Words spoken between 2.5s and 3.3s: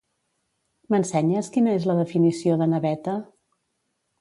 de naveta?